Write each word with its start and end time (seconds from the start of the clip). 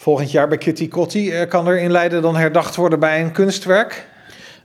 Volgend 0.00 0.30
jaar 0.30 0.48
bij 0.48 0.58
Kitty 0.58 0.88
Kotti 0.88 1.30
eh, 1.30 1.48
kan 1.48 1.66
er 1.66 1.78
in 1.78 1.90
Leiden 1.90 2.22
dan 2.22 2.36
herdacht 2.36 2.76
worden 2.76 3.00
bij 3.00 3.20
een 3.20 3.32
kunstwerk? 3.32 4.08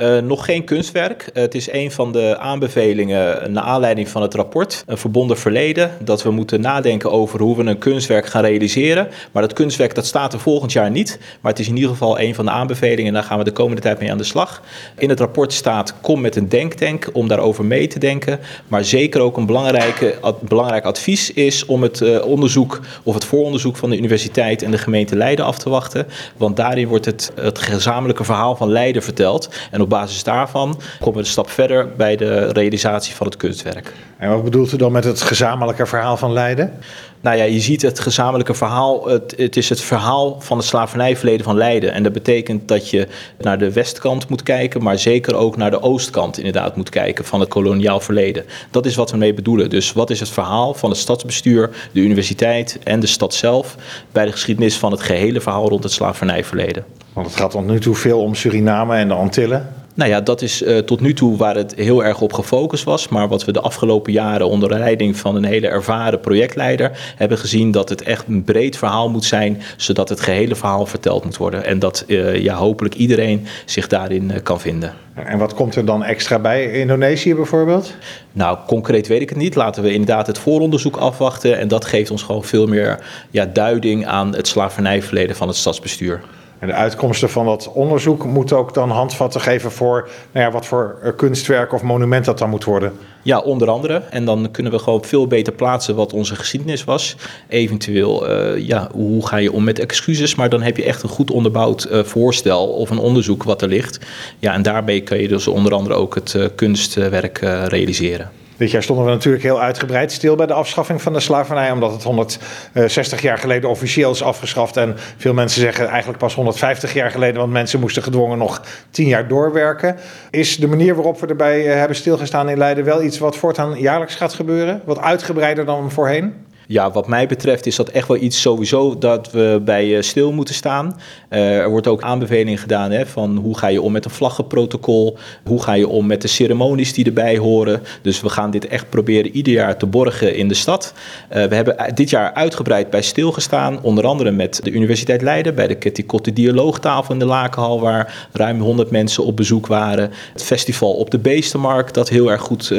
Uh, 0.00 0.18
nog 0.18 0.44
geen 0.44 0.64
kunstwerk. 0.64 1.30
het 1.32 1.54
is 1.54 1.72
een 1.72 1.90
van 1.90 2.12
de 2.12 2.38
aanbevelingen 2.38 3.52
naar 3.52 3.62
aanleiding 3.62 4.08
van 4.08 4.22
het 4.22 4.34
rapport 4.34 4.82
Een 4.86 4.98
Verbonden 4.98 5.38
Verleden. 5.38 5.90
Dat 6.00 6.22
we 6.22 6.30
moeten 6.30 6.60
nadenken 6.60 7.10
over 7.10 7.40
hoe 7.40 7.56
we 7.56 7.64
een 7.64 7.78
kunstwerk 7.78 8.26
gaan 8.26 8.44
realiseren. 8.44 9.08
Maar 9.32 9.42
dat 9.42 9.52
kunstwerk 9.52 9.94
dat 9.94 10.06
staat 10.06 10.32
er 10.32 10.40
volgend 10.40 10.72
jaar 10.72 10.90
niet. 10.90 11.18
Maar 11.40 11.50
het 11.50 11.60
is 11.60 11.68
in 11.68 11.74
ieder 11.74 11.90
geval 11.90 12.20
een 12.20 12.34
van 12.34 12.44
de 12.44 12.50
aanbevelingen. 12.50 13.06
En 13.06 13.12
daar 13.12 13.22
gaan 13.22 13.38
we 13.38 13.44
de 13.44 13.52
komende 13.52 13.80
tijd 13.82 13.98
mee 13.98 14.10
aan 14.10 14.18
de 14.18 14.24
slag. 14.24 14.62
In 14.98 15.08
het 15.08 15.20
rapport 15.20 15.52
staat: 15.52 15.94
kom 16.00 16.20
met 16.20 16.36
een 16.36 16.48
denktank 16.48 17.10
om 17.12 17.28
daarover 17.28 17.64
mee 17.64 17.86
te 17.86 17.98
denken. 17.98 18.40
Maar 18.68 18.84
zeker 18.84 19.20
ook 19.20 19.36
een 19.36 19.46
belangrijke, 19.46 20.14
belangrijk 20.40 20.84
advies 20.84 21.32
is 21.32 21.66
om 21.66 21.82
het 21.82 22.00
uh, 22.00 22.24
onderzoek 22.24 22.80
of 23.02 23.14
het 23.14 23.24
vooronderzoek 23.24 23.76
van 23.76 23.90
de 23.90 23.96
universiteit 23.96 24.62
en 24.62 24.70
de 24.70 24.78
gemeente 24.78 25.16
Leiden 25.16 25.44
af 25.44 25.58
te 25.58 25.70
wachten. 25.70 26.06
Want 26.36 26.56
daarin 26.56 26.88
wordt 26.88 27.04
het, 27.04 27.32
het 27.34 27.58
gezamenlijke 27.58 28.24
verhaal 28.24 28.56
van 28.56 28.70
Leiden 28.70 29.02
verteld. 29.02 29.48
En 29.70 29.86
op 29.92 29.98
basis 29.98 30.22
daarvan 30.22 30.80
komen 30.98 31.12
we 31.12 31.18
een 31.18 31.26
stap 31.26 31.50
verder 31.50 31.88
bij 31.96 32.16
de 32.16 32.46
realisatie 32.46 33.14
van 33.14 33.26
het 33.26 33.36
kunstwerk. 33.36 33.92
En 34.18 34.30
wat 34.30 34.44
bedoelt 34.44 34.72
u 34.72 34.76
dan 34.76 34.92
met 34.92 35.04
het 35.04 35.20
gezamenlijke 35.20 35.86
verhaal 35.86 36.16
van 36.16 36.32
Leiden? 36.32 36.72
Nou 37.20 37.36
ja, 37.36 37.44
je 37.44 37.60
ziet 37.60 37.82
het 37.82 38.00
gezamenlijke 38.00 38.54
verhaal. 38.54 39.08
Het, 39.08 39.34
het, 39.36 39.56
is 39.56 39.68
het 39.68 39.80
verhaal 39.80 40.40
van 40.40 40.56
het 40.56 40.66
slavernijverleden 40.66 41.44
van 41.44 41.56
Leiden. 41.56 41.92
En 41.92 42.02
dat 42.02 42.12
betekent 42.12 42.68
dat 42.68 42.90
je 42.90 43.08
naar 43.38 43.58
de 43.58 43.72
westkant 43.72 44.28
moet 44.28 44.42
kijken, 44.42 44.82
maar 44.82 44.98
zeker 44.98 45.34
ook 45.34 45.56
naar 45.56 45.70
de 45.70 45.82
oostkant 45.82 46.38
inderdaad 46.38 46.76
moet 46.76 46.88
kijken 46.88 47.24
van 47.24 47.40
het 47.40 47.48
koloniaal 47.48 48.00
verleden. 48.00 48.44
Dat 48.70 48.86
is 48.86 48.94
wat 48.94 49.10
we 49.10 49.16
mee 49.16 49.34
bedoelen. 49.34 49.70
Dus 49.70 49.92
wat 49.92 50.10
is 50.10 50.20
het 50.20 50.28
verhaal 50.28 50.74
van 50.74 50.90
het 50.90 50.98
stadsbestuur, 50.98 51.70
de 51.92 52.00
universiteit 52.00 52.78
en 52.84 53.00
de 53.00 53.06
stad 53.06 53.34
zelf 53.34 53.76
bij 54.12 54.24
de 54.24 54.32
geschiedenis 54.32 54.76
van 54.76 54.90
het 54.90 55.00
gehele 55.00 55.40
verhaal 55.40 55.68
rond 55.68 55.82
het 55.82 55.92
slavernijverleden? 55.92 56.84
Want 57.12 57.26
het 57.26 57.36
gaat 57.36 57.50
tot 57.50 57.66
nu 57.66 57.80
toe 57.80 57.94
veel 57.94 58.20
om 58.20 58.34
Suriname 58.34 58.96
en 58.96 59.08
de 59.08 59.14
Antillen. 59.14 59.77
Nou 59.98 60.10
ja, 60.10 60.20
dat 60.20 60.42
is 60.42 60.62
uh, 60.62 60.78
tot 60.78 61.00
nu 61.00 61.14
toe 61.14 61.36
waar 61.36 61.54
het 61.54 61.74
heel 61.74 62.04
erg 62.04 62.20
op 62.20 62.32
gefocust 62.32 62.84
was. 62.84 63.08
Maar 63.08 63.28
wat 63.28 63.44
we 63.44 63.52
de 63.52 63.60
afgelopen 63.60 64.12
jaren 64.12 64.48
onder 64.48 64.68
de 64.68 64.78
leiding 64.78 65.16
van 65.16 65.36
een 65.36 65.44
hele 65.44 65.68
ervaren 65.68 66.20
projectleider 66.20 67.12
hebben 67.16 67.38
gezien, 67.38 67.70
dat 67.70 67.88
het 67.88 68.02
echt 68.02 68.26
een 68.28 68.44
breed 68.44 68.76
verhaal 68.76 69.10
moet 69.10 69.24
zijn, 69.24 69.62
zodat 69.76 70.08
het 70.08 70.20
gehele 70.20 70.54
verhaal 70.54 70.86
verteld 70.86 71.24
moet 71.24 71.36
worden. 71.36 71.64
En 71.64 71.78
dat 71.78 72.04
uh, 72.06 72.36
ja, 72.36 72.54
hopelijk 72.54 72.94
iedereen 72.94 73.46
zich 73.64 73.86
daarin 73.86 74.30
uh, 74.30 74.36
kan 74.42 74.60
vinden. 74.60 74.94
En 75.14 75.38
wat 75.38 75.54
komt 75.54 75.74
er 75.74 75.84
dan 75.84 76.04
extra 76.04 76.38
bij 76.38 76.72
Indonesië 76.72 77.34
bijvoorbeeld? 77.34 77.94
Nou, 78.32 78.58
concreet 78.66 79.06
weet 79.06 79.20
ik 79.20 79.28
het 79.28 79.38
niet. 79.38 79.54
Laten 79.54 79.82
we 79.82 79.92
inderdaad 79.92 80.26
het 80.26 80.38
vooronderzoek 80.38 80.96
afwachten. 80.96 81.58
En 81.58 81.68
dat 81.68 81.84
geeft 81.84 82.10
ons 82.10 82.22
gewoon 82.22 82.44
veel 82.44 82.66
meer 82.66 82.98
ja, 83.30 83.46
duiding 83.52 84.06
aan 84.06 84.34
het 84.34 84.48
slavernijverleden 84.48 85.36
van 85.36 85.48
het 85.48 85.56
stadsbestuur. 85.56 86.20
En 86.58 86.66
de 86.66 86.72
uitkomsten 86.72 87.30
van 87.30 87.46
dat 87.46 87.72
onderzoek 87.72 88.24
moeten 88.24 88.56
ook 88.56 88.74
dan 88.74 88.90
handvatten 88.90 89.40
geven 89.40 89.70
voor 89.70 90.08
nou 90.32 90.46
ja, 90.46 90.52
wat 90.52 90.66
voor 90.66 90.98
eh, 91.02 91.12
kunstwerk 91.16 91.72
of 91.72 91.82
monument 91.82 92.24
dat 92.24 92.38
dan 92.38 92.50
moet 92.50 92.64
worden. 92.64 92.92
Ja, 93.22 93.38
onder 93.38 93.70
andere. 93.70 94.02
En 94.10 94.24
dan 94.24 94.50
kunnen 94.50 94.72
we 94.72 94.78
gewoon 94.78 95.04
veel 95.04 95.26
beter 95.26 95.52
plaatsen 95.52 95.94
wat 95.94 96.12
onze 96.12 96.36
geschiedenis 96.36 96.84
was. 96.84 97.16
Eventueel, 97.48 98.30
uh, 98.30 98.66
ja, 98.66 98.88
hoe 98.92 99.26
ga 99.26 99.36
je 99.36 99.52
om 99.52 99.64
met 99.64 99.78
excuses? 99.78 100.34
Maar 100.34 100.48
dan 100.48 100.62
heb 100.62 100.76
je 100.76 100.84
echt 100.84 101.02
een 101.02 101.08
goed 101.08 101.30
onderbouwd 101.30 101.88
uh, 101.90 102.04
voorstel 102.04 102.66
of 102.66 102.90
een 102.90 102.98
onderzoek 102.98 103.42
wat 103.42 103.62
er 103.62 103.68
ligt. 103.68 103.98
Ja, 104.38 104.54
en 104.54 104.62
daarbij 104.62 105.00
kun 105.00 105.20
je 105.20 105.28
dus 105.28 105.46
onder 105.46 105.74
andere 105.74 105.94
ook 105.94 106.14
het 106.14 106.50
kunstwerk 106.54 107.38
realiseren. 107.68 108.30
Dit 108.58 108.70
jaar 108.70 108.82
stonden 108.82 109.04
we 109.04 109.10
natuurlijk 109.10 109.42
heel 109.42 109.60
uitgebreid 109.60 110.12
stil 110.12 110.36
bij 110.36 110.46
de 110.46 110.52
afschaffing 110.52 111.02
van 111.02 111.12
de 111.12 111.20
slavernij, 111.20 111.70
omdat 111.70 111.92
het 111.92 112.02
160 112.02 113.22
jaar 113.22 113.38
geleden 113.38 113.70
officieel 113.70 114.10
is 114.10 114.22
afgeschaft. 114.22 114.76
En 114.76 114.94
veel 115.16 115.34
mensen 115.34 115.60
zeggen 115.60 115.86
eigenlijk 115.88 116.18
pas 116.18 116.34
150 116.34 116.92
jaar 116.92 117.10
geleden, 117.10 117.40
want 117.40 117.52
mensen 117.52 117.80
moesten 117.80 118.02
gedwongen 118.02 118.38
nog 118.38 118.62
10 118.90 119.06
jaar 119.06 119.28
doorwerken. 119.28 119.96
Is 120.30 120.56
de 120.56 120.66
manier 120.66 120.94
waarop 120.94 121.20
we 121.20 121.26
erbij 121.26 121.66
eh, 121.66 121.74
hebben 121.74 121.96
stilgestaan 121.96 122.48
in 122.48 122.58
Leiden 122.58 122.84
wel 122.84 123.02
iets 123.02 123.18
wat 123.18 123.36
voortaan 123.36 123.80
jaarlijks 123.80 124.14
gaat 124.14 124.34
gebeuren? 124.34 124.82
Wat 124.84 124.98
uitgebreider 124.98 125.64
dan 125.64 125.90
voorheen? 125.90 126.46
Ja, 126.70 126.90
wat 126.90 127.08
mij 127.08 127.26
betreft 127.26 127.66
is 127.66 127.76
dat 127.76 127.88
echt 127.88 128.08
wel 128.08 128.16
iets 128.16 128.40
sowieso 128.40 128.98
dat 128.98 129.30
we 129.30 129.60
bij 129.64 129.96
eh, 129.96 130.02
stil 130.02 130.32
moeten 130.32 130.54
staan. 130.54 131.00
Uh, 131.30 131.58
er 131.58 131.70
wordt 131.70 131.86
ook 131.86 132.02
aanbeveling 132.02 132.60
gedaan 132.60 132.90
hè, 132.90 133.06
van 133.06 133.36
hoe 133.36 133.58
ga 133.58 133.66
je 133.66 133.82
om 133.82 133.92
met 133.92 134.04
een 134.04 134.10
vlaggenprotocol, 134.10 135.18
hoe 135.44 135.62
ga 135.62 135.72
je 135.72 135.88
om 135.88 136.06
met 136.06 136.22
de 136.22 136.28
ceremonies 136.28 136.92
die 136.92 137.04
erbij 137.04 137.36
horen. 137.36 137.82
Dus 138.02 138.20
we 138.20 138.28
gaan 138.28 138.50
dit 138.50 138.66
echt 138.66 138.90
proberen 138.90 139.30
ieder 139.30 139.52
jaar 139.52 139.76
te 139.76 139.86
borgen 139.86 140.36
in 140.36 140.48
de 140.48 140.54
stad. 140.54 140.94
Uh, 141.36 141.44
we 141.44 141.54
hebben 141.54 141.76
dit 141.94 142.10
jaar 142.10 142.32
uitgebreid 142.34 142.90
bij 142.90 143.02
stilgestaan, 143.02 143.82
onder 143.82 144.06
andere 144.06 144.30
met 144.30 144.60
de 144.62 144.70
Universiteit 144.70 145.22
Leiden, 145.22 145.54
bij 145.54 145.66
de 145.66 145.74
Ketikotte 145.74 146.32
Dialoogtafel 146.32 147.12
in 147.12 147.18
de 147.18 147.24
Lakenhal, 147.24 147.80
waar 147.80 148.28
ruim 148.32 148.60
100 148.60 148.90
mensen 148.90 149.24
op 149.24 149.36
bezoek 149.36 149.66
waren. 149.66 150.10
Het 150.32 150.44
festival 150.44 150.92
op 150.92 151.10
de 151.10 151.18
Beestenmarkt, 151.18 151.94
dat 151.94 152.08
heel 152.08 152.30
erg 152.30 152.40
goed 152.40 152.72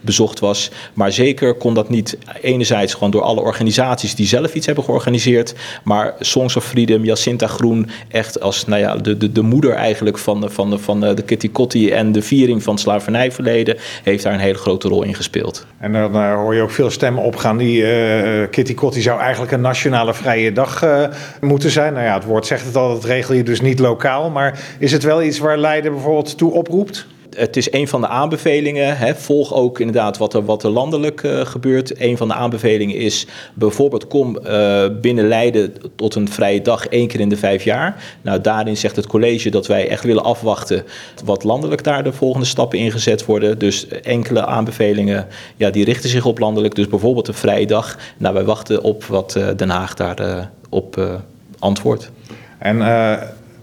bezocht 0.00 0.38
was. 0.38 0.70
Maar 0.94 1.12
zeker 1.12 1.54
kon 1.54 1.74
dat 1.74 1.88
niet 1.88 2.18
enerzijds 2.40 2.92
gewoon 2.92 3.10
door 3.10 3.17
door 3.18 3.26
alle 3.26 3.40
organisaties 3.40 4.14
die 4.14 4.26
zelf 4.26 4.54
iets 4.54 4.66
hebben 4.66 4.84
georganiseerd. 4.84 5.54
Maar 5.84 6.14
Songs 6.20 6.56
of 6.56 6.64
Freedom, 6.64 7.04
Jacinta 7.04 7.46
Groen, 7.46 7.88
echt 8.08 8.40
als 8.40 8.66
nou 8.66 8.80
ja, 8.80 8.96
de, 8.96 9.16
de, 9.16 9.32
de 9.32 9.42
moeder 9.42 9.72
eigenlijk 9.72 10.18
van, 10.18 10.40
de, 10.40 10.50
van, 10.50 10.70
de, 10.70 10.78
van 10.78 11.00
de 11.00 11.22
Kitty 11.22 11.50
Kotti 11.50 11.90
en 11.90 12.12
de 12.12 12.22
viering 12.22 12.62
van 12.62 12.78
slavernijverleden, 12.78 13.76
heeft 14.02 14.22
daar 14.22 14.32
een 14.32 14.40
hele 14.40 14.58
grote 14.58 14.88
rol 14.88 15.02
in 15.02 15.14
gespeeld. 15.14 15.66
En 15.78 15.92
dan 15.92 16.16
uh, 16.16 16.34
hoor 16.34 16.54
je 16.54 16.62
ook 16.62 16.70
veel 16.70 16.90
stemmen 16.90 17.22
opgaan 17.22 17.56
die 17.56 17.82
uh, 17.82 18.46
Kitty 18.50 18.74
Kotti 18.74 19.00
zou 19.00 19.20
eigenlijk 19.20 19.52
een 19.52 19.60
nationale 19.60 20.14
vrije 20.14 20.52
dag 20.52 20.84
moeten 21.40 21.70
zijn. 21.70 21.92
Nou 21.92 22.04
ja, 22.04 22.14
het 22.14 22.24
woord 22.24 22.46
zegt 22.46 22.66
het 22.66 22.76
al, 22.76 22.88
dat 22.88 23.04
regel 23.04 23.34
je 23.34 23.42
dus 23.42 23.60
niet 23.60 23.78
lokaal. 23.78 24.30
Maar 24.30 24.60
is 24.78 24.92
het 24.92 25.02
wel 25.02 25.22
iets 25.22 25.38
waar 25.38 25.58
Leiden 25.58 25.92
bijvoorbeeld 25.92 26.38
toe 26.38 26.52
oproept? 26.52 27.06
Het 27.38 27.56
is 27.56 27.72
een 27.72 27.88
van 27.88 28.00
de 28.00 28.08
aanbevelingen. 28.08 28.96
Hè, 28.96 29.14
volg 29.14 29.54
ook 29.54 29.78
inderdaad 29.78 30.18
wat 30.18 30.34
er, 30.34 30.44
wat 30.44 30.62
er 30.62 30.70
landelijk 30.70 31.22
uh, 31.22 31.40
gebeurt. 31.40 32.00
Een 32.00 32.16
van 32.16 32.28
de 32.28 32.34
aanbevelingen 32.34 32.96
is 32.96 33.26
bijvoorbeeld 33.54 34.06
kom 34.06 34.38
uh, 34.46 34.84
binnen 35.00 35.28
Leiden 35.28 35.74
tot 35.96 36.14
een 36.14 36.28
vrije 36.28 36.62
dag 36.62 36.86
één 36.86 37.08
keer 37.08 37.20
in 37.20 37.28
de 37.28 37.36
vijf 37.36 37.64
jaar. 37.64 38.04
Nou, 38.22 38.40
daarin 38.40 38.76
zegt 38.76 38.96
het 38.96 39.06
college 39.06 39.50
dat 39.50 39.66
wij 39.66 39.88
echt 39.88 40.04
willen 40.04 40.24
afwachten 40.24 40.84
wat 41.24 41.44
landelijk 41.44 41.84
daar 41.84 42.04
de 42.04 42.12
volgende 42.12 42.46
stappen 42.46 42.78
ingezet 42.78 43.24
worden. 43.24 43.58
Dus 43.58 43.88
enkele 43.88 44.46
aanbevelingen 44.46 45.26
ja, 45.56 45.70
die 45.70 45.84
richten 45.84 46.10
zich 46.10 46.24
op 46.24 46.38
landelijk. 46.38 46.74
Dus 46.74 46.88
bijvoorbeeld 46.88 47.28
een 47.28 47.34
vrije 47.34 47.66
dag. 47.66 47.98
Nou, 48.16 48.34
wij 48.34 48.44
wachten 48.44 48.82
op 48.82 49.04
wat 49.04 49.34
uh, 49.38 49.48
Den 49.56 49.70
Haag 49.70 49.94
daarop 49.94 50.48
op 50.68 51.20
antwoordt. 51.58 52.10
En 52.58 52.82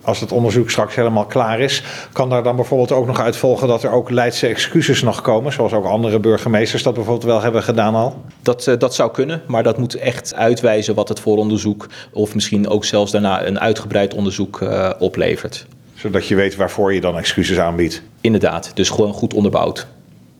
als 0.05 0.19
het 0.19 0.31
onderzoek 0.31 0.69
straks 0.69 0.95
helemaal 0.95 1.25
klaar 1.25 1.59
is, 1.59 1.83
kan 2.11 2.29
daar 2.29 2.43
dan 2.43 2.55
bijvoorbeeld 2.55 2.91
ook 2.91 3.05
nog 3.05 3.19
uit 3.19 3.35
volgen 3.35 3.67
dat 3.67 3.83
er 3.83 3.91
ook 3.91 4.09
Leidse 4.09 4.47
excuses 4.47 5.01
nog 5.01 5.21
komen, 5.21 5.53
zoals 5.53 5.73
ook 5.73 5.85
andere 5.85 6.19
burgemeesters 6.19 6.83
dat 6.83 6.93
bijvoorbeeld 6.93 7.25
wel 7.31 7.41
hebben 7.41 7.63
gedaan 7.63 7.95
al? 7.95 8.21
Dat, 8.41 8.67
uh, 8.67 8.77
dat 8.77 8.95
zou 8.95 9.11
kunnen, 9.11 9.41
maar 9.47 9.63
dat 9.63 9.77
moet 9.77 9.95
echt 9.95 10.35
uitwijzen 10.35 10.95
wat 10.95 11.09
het 11.09 11.19
vooronderzoek 11.19 11.88
of 12.13 12.33
misschien 12.33 12.69
ook 12.69 12.85
zelfs 12.85 13.11
daarna 13.11 13.45
een 13.45 13.59
uitgebreid 13.59 14.13
onderzoek 14.13 14.61
uh, 14.61 14.89
oplevert. 14.99 15.66
Zodat 15.93 16.27
je 16.27 16.35
weet 16.35 16.55
waarvoor 16.55 16.93
je 16.93 17.01
dan 17.01 17.17
excuses 17.17 17.59
aanbiedt. 17.59 18.01
Inderdaad, 18.22 18.72
dus 18.73 18.89
gewoon 18.89 19.13
goed 19.13 19.33
onderbouwd. 19.33 19.87